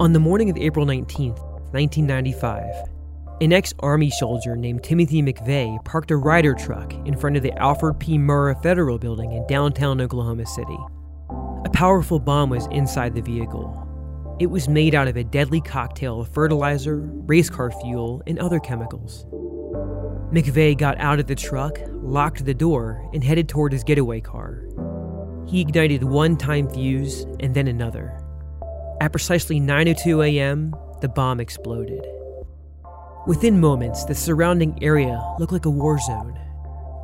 [0.00, 2.88] On the morning of April 19, 1995,
[3.40, 7.50] an ex Army soldier named Timothy McVeigh parked a Ryder truck in front of the
[7.58, 8.16] Alfred P.
[8.16, 10.78] Murrah Federal Building in downtown Oklahoma City.
[11.64, 14.36] A powerful bomb was inside the vehicle.
[14.38, 18.60] It was made out of a deadly cocktail of fertilizer, race car fuel, and other
[18.60, 19.26] chemicals.
[20.32, 24.62] McVeigh got out of the truck, locked the door, and headed toward his getaway car.
[25.48, 28.16] He ignited one time fuse and then another.
[29.00, 32.04] At precisely 9:02 a.m., the bomb exploded.
[33.28, 36.36] Within moments, the surrounding area looked like a war zone.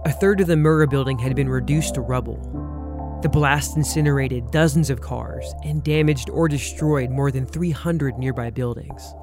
[0.05, 2.41] A third of the Murrah building had been reduced to rubble.
[3.23, 9.15] The blast incinerated dozens of cars and damaged or destroyed more than 300 nearby buildings.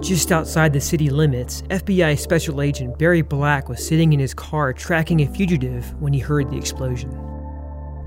[0.00, 4.72] Just outside the city limits, FBI Special Agent Barry Black was sitting in his car
[4.72, 7.10] tracking a fugitive when he heard the explosion.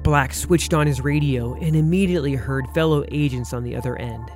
[0.04, 4.32] Black switched on his radio and immediately heard fellow agents on the other end.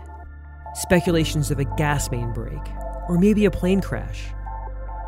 [0.75, 2.61] Speculations of a gas main break,
[3.09, 4.27] or maybe a plane crash.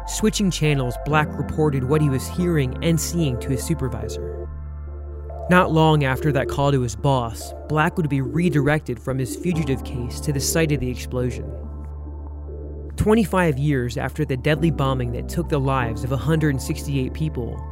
[0.07, 4.47] Switching channels, Black reported what he was hearing and seeing to his supervisor.
[5.51, 9.83] Not long after that call to his boss, Black would be redirected from his fugitive
[9.83, 11.45] case to the site of the explosion.
[12.95, 17.63] 25 years after the deadly bombing that took the lives of 168 people,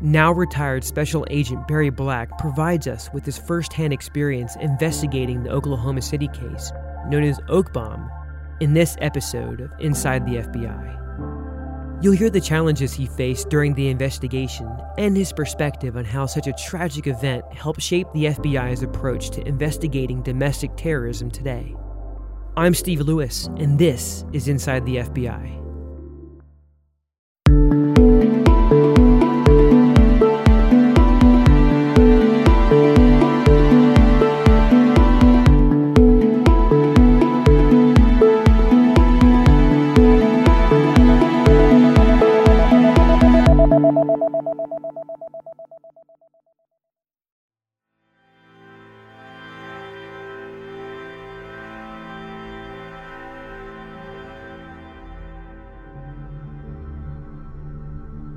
[0.00, 6.02] now retired Special Agent Barry Black provides us with his firsthand experience investigating the Oklahoma
[6.02, 6.72] City case,
[7.08, 8.08] known as Oak Bomb,
[8.60, 12.02] in this episode of Inside the FBI.
[12.02, 16.46] You'll hear the challenges he faced during the investigation and his perspective on how such
[16.46, 21.74] a tragic event helped shape the FBI's approach to investigating domestic terrorism today.
[22.56, 25.67] I'm Steve Lewis, and this is Inside the FBI.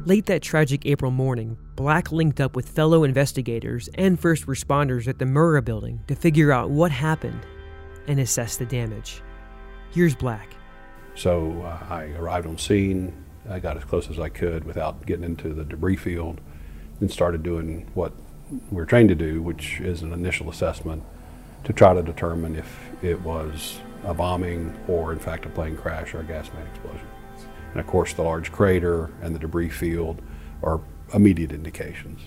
[0.05, 5.19] Late that tragic April morning, Black linked up with fellow investigators and first responders at
[5.19, 7.45] the Murrah building to figure out what happened
[8.07, 9.21] and assess the damage.
[9.91, 10.55] Here's Black.
[11.13, 13.13] So uh, I arrived on scene.
[13.47, 16.41] I got as close as I could without getting into the debris field
[16.99, 18.11] and started doing what
[18.71, 21.03] we're trained to do, which is an initial assessment
[21.63, 26.15] to try to determine if it was a bombing or, in fact, a plane crash
[26.15, 27.05] or a gas main explosion.
[27.71, 30.21] And of course, the large crater and the debris field
[30.63, 30.81] are
[31.13, 32.21] immediate indications.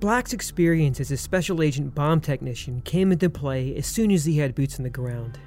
[0.00, 4.38] Black's experience as a special agent bomb technician came into play as soon as he
[4.38, 5.38] had boots on the ground.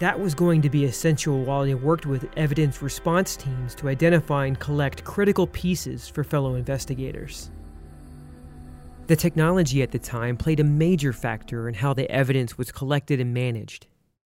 [0.00, 4.46] That was going to be essential while he worked with evidence response teams to identify
[4.46, 7.50] and collect critical pieces for fellow investigators.
[9.06, 13.20] The technology at the time played a major factor in how the evidence was collected
[13.20, 13.86] and managed.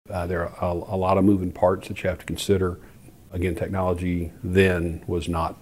[0.07, 2.79] Uh, there are a, a lot of moving parts that you have to consider
[3.31, 5.57] Again, technology then was not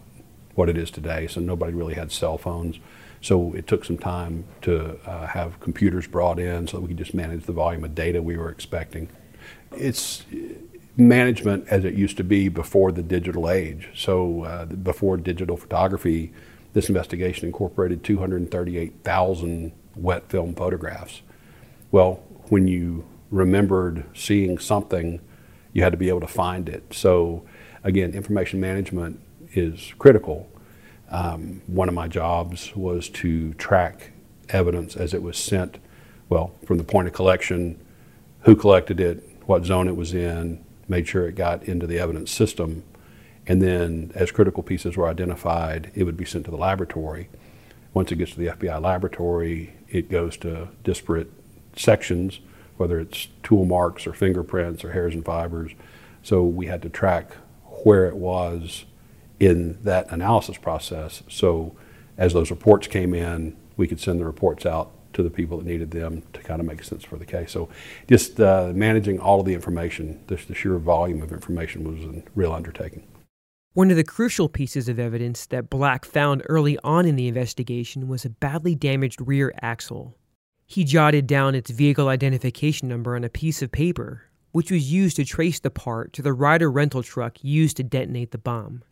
[0.56, 2.80] what it is today, so nobody really had cell phones.
[3.22, 6.98] So it took some time to uh, have computers brought in so that we could
[6.98, 9.10] just manage the volume of data we were expecting.
[9.72, 10.24] It's
[10.98, 13.90] management as it used to be before the digital age.
[13.96, 16.32] So uh, before digital photography,
[16.74, 21.22] this investigation incorporated 238,000 wet film photographs.
[21.92, 25.20] Well, when you remembered seeing something,
[25.74, 26.94] you had to be able to find it.
[26.94, 27.44] So
[27.86, 29.22] again, information management
[29.54, 30.50] is critical.
[31.10, 34.12] Um, one of my jobs was to track
[34.50, 35.78] evidence as it was sent,
[36.28, 37.80] well, from the point of collection,
[38.42, 42.32] who collected it, what zone it was in, made sure it got into the evidence
[42.32, 42.84] system,
[43.48, 47.30] and then as critical pieces were identified, it would be sent to the laboratory.
[47.94, 51.32] Once it gets to the FBI laboratory, it goes to disparate
[51.76, 52.40] sections,
[52.78, 55.72] whether it's tool marks or fingerprints or hairs and fibers.
[56.24, 57.38] So we had to track
[57.86, 58.86] where it was
[59.40, 61.22] in that analysis process.
[61.30, 61.76] So
[62.18, 65.68] as those reports came in, we could send the reports out to the people that
[65.68, 67.52] needed them to kind of make sense for the case.
[67.52, 67.70] So
[68.10, 72.24] just uh, managing all of the information, the, the sheer volume of information was a
[72.34, 73.04] real undertaking.
[73.74, 78.08] One of the crucial pieces of evidence that Black found early on in the investigation
[78.08, 80.18] was a badly damaged rear axle.
[80.66, 84.24] He jotted down its vehicle identification number on a piece of paper,
[84.56, 88.32] which was used to trace the part to the Ryder rental truck used to detonate
[88.32, 88.86] the bomb.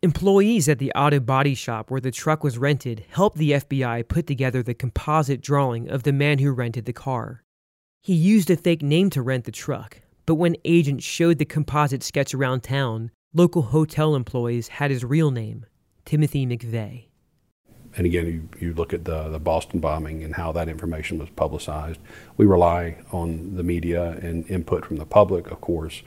[0.00, 4.26] Employees at the auto body shop where the truck was rented helped the FBI put
[4.26, 7.44] together the composite drawing of the man who rented the car.
[8.00, 12.02] He used a fake name to rent the truck, But when agents showed the composite
[12.02, 15.66] sketch around town, local hotel employees had his real name,
[16.06, 17.07] Timothy McVeigh.
[17.98, 21.28] And again, you, you look at the, the Boston bombing and how that information was
[21.30, 21.98] publicized.
[22.36, 26.02] We rely on the media and input from the public, of course.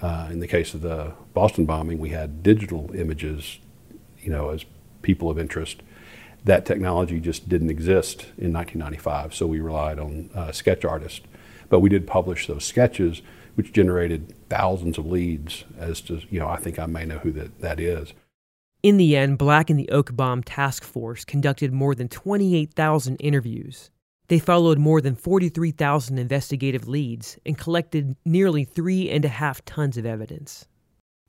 [0.00, 3.58] Uh, in the case of the Boston bombing, we had digital images,
[4.18, 4.64] you know, as
[5.02, 5.82] people of interest.
[6.44, 11.20] That technology just didn't exist in 1995, so we relied on uh, sketch artists.
[11.68, 13.20] But we did publish those sketches,
[13.56, 15.64] which generated thousands of leads.
[15.78, 18.14] As to, you know, I think I may know who that, that is.
[18.86, 23.90] In the end, Black and the Oak Bomb Task Force conducted more than 28,000 interviews.
[24.28, 29.96] They followed more than 43,000 investigative leads and collected nearly three and a half tons
[29.96, 30.66] of evidence.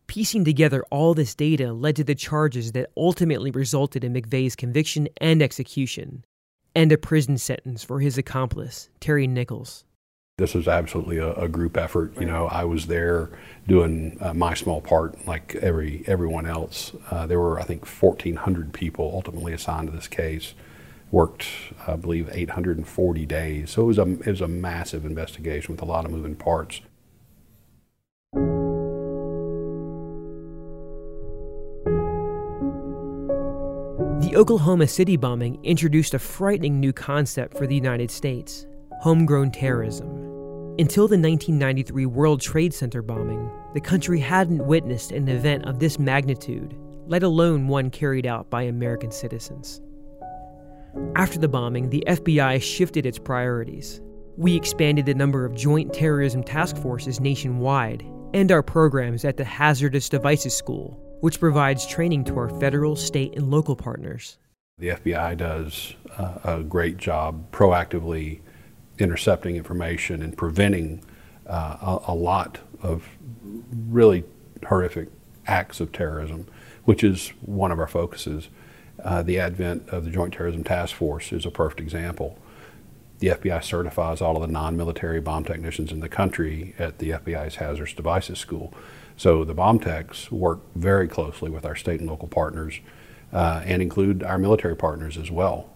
[0.06, 5.07] Piecing together all this data led to the charges that ultimately resulted in McVeigh's conviction
[5.19, 6.24] and execution,
[6.75, 9.83] and a prison sentence for his accomplice, Terry Nichols.
[10.38, 12.16] This was absolutely a, a group effort.
[12.19, 13.31] You know, I was there
[13.68, 16.92] doing uh, my small part, like every everyone else.
[17.10, 20.54] Uh, there were, I think, 1,400 people ultimately assigned to this case.
[21.10, 21.48] Worked,
[21.88, 23.72] I believe, 840 days.
[23.72, 26.81] So it was a it was a massive investigation with a lot of moving parts.
[34.22, 38.68] The Oklahoma City bombing introduced a frightening new concept for the United States
[39.01, 40.26] homegrown terrorism.
[40.79, 45.97] Until the 1993 World Trade Center bombing, the country hadn't witnessed an event of this
[45.97, 46.77] magnitude,
[47.07, 49.81] let alone one carried out by American citizens.
[51.15, 54.01] After the bombing, the FBI shifted its priorities.
[54.38, 59.45] We expanded the number of joint terrorism task forces nationwide and our programs at the
[59.45, 64.38] Hazardous Devices School, which provides training to our federal, state, and local partners.
[64.77, 68.41] The FBI does uh, a great job proactively
[68.99, 71.03] intercepting information and preventing
[71.45, 73.07] uh, a, a, lot of
[73.89, 74.23] really
[74.67, 75.09] horrific
[75.45, 76.47] acts of terrorism,
[76.83, 78.49] which is one of our focuses.
[79.03, 82.38] Uh, the advent of the Joint Terrorism Task Force is a perfect example.
[83.19, 87.11] The FBI certifies all of the non military bomb technicians in the country at the
[87.11, 88.73] FBI's Hazardous Devices School.
[89.15, 92.79] So the bomb techs work very closely with our state and local partners
[93.33, 95.69] uh, and include our military partners as well.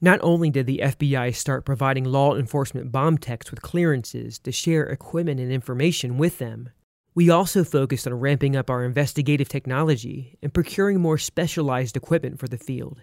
[0.00, 4.84] Not only did the FBI start providing law enforcement bomb techs with clearances to share
[4.84, 6.68] equipment and information with them,
[7.14, 12.46] we also focused on ramping up our investigative technology and procuring more specialized equipment for
[12.46, 13.00] the field.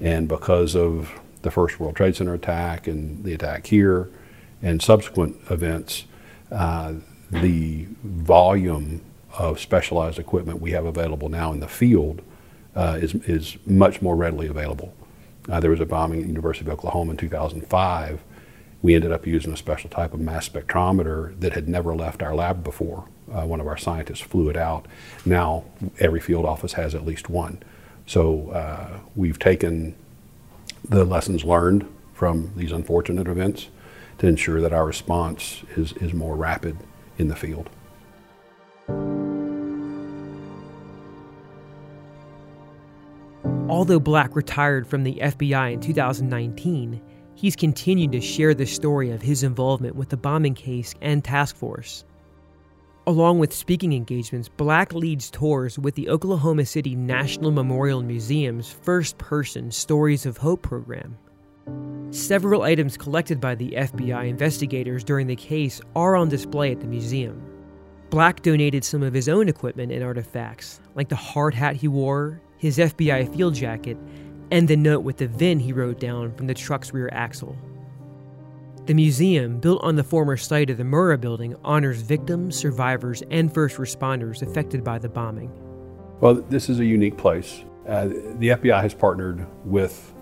[0.00, 4.10] And because of the first World Trade Center attack and the attack here
[4.60, 6.04] and subsequent events,
[6.52, 6.92] uh,
[7.30, 9.00] the volume
[9.38, 12.20] of specialized equipment we have available now in the field
[12.76, 14.92] uh, is, is much more readily available.
[15.48, 18.20] Uh, there was a bombing at the University of Oklahoma in 2005.
[18.82, 22.34] We ended up using a special type of mass spectrometer that had never left our
[22.34, 23.08] lab before.
[23.32, 24.86] Uh, one of our scientists flew it out.
[25.24, 25.64] Now
[25.98, 27.62] every field office has at least one.
[28.06, 29.94] So uh, we've taken
[30.88, 33.68] the lessons learned from these unfortunate events
[34.18, 36.76] to ensure that our response is, is more rapid
[37.18, 37.68] in the field.
[43.78, 47.00] Although Black retired from the FBI in 2019,
[47.36, 51.54] he's continued to share the story of his involvement with the bombing case and task
[51.54, 52.04] force.
[53.06, 59.16] Along with speaking engagements, Black leads tours with the Oklahoma City National Memorial Museum's first
[59.16, 61.16] person Stories of Hope program.
[62.10, 66.88] Several items collected by the FBI investigators during the case are on display at the
[66.88, 67.40] museum.
[68.10, 72.42] Black donated some of his own equipment and artifacts, like the hard hat he wore,
[72.58, 73.96] his FBI field jacket,
[74.50, 77.56] and the note with the VIN he wrote down from the truck's rear axle.
[78.86, 83.52] The museum, built on the former site of the Murrah building, honors victims, survivors, and
[83.52, 85.52] first responders affected by the bombing.
[86.20, 87.64] Well, this is a unique place.
[87.86, 90.12] Uh, the FBI has partnered with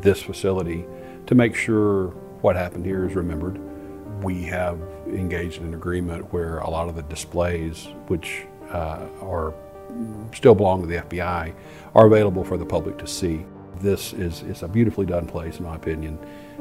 [0.00, 0.84] this facility
[1.26, 2.08] to make sure
[2.42, 3.60] what happened here is remembered.
[4.22, 9.52] We have engaged in an agreement where a lot of the displays, which uh, are
[10.34, 11.54] still belong to the FBI,
[11.94, 13.44] are available for the public to see.
[13.80, 16.18] This is, a beautifully done place, in my opinion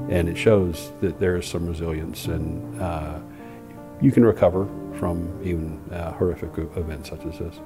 [0.09, 3.19] and it shows that there is some resilience and uh,
[4.01, 7.59] you can recover from even uh, horrific events such as this.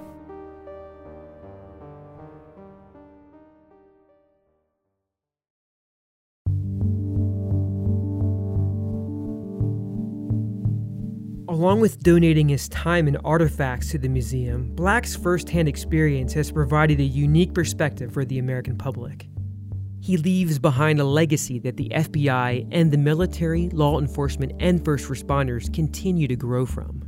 [11.65, 16.99] Along with donating his time and artifacts to the museum, Black's firsthand experience has provided
[16.99, 19.27] a unique perspective for the American public.
[19.99, 25.09] he leaves behind a legacy that the FBI and the military, law enforcement, and first
[25.09, 27.01] responders continue to grow from.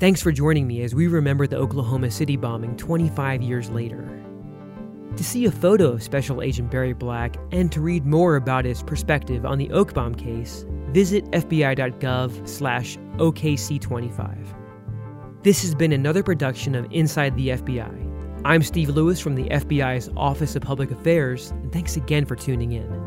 [0.00, 4.08] Thanks for joining me as we remember the Oklahoma City bombing 25 years later.
[5.16, 8.82] To see a photo of Special Agent Barry Black and to read more about his
[8.82, 15.42] perspective on the Oak Bomb case, visit fbi.gov slash OKC25.
[15.42, 18.40] This has been another production of Inside the FBI.
[18.44, 22.72] I'm Steve Lewis from the FBI's Office of Public Affairs, and thanks again for tuning
[22.72, 23.03] in.